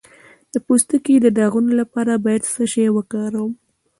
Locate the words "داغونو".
1.37-1.71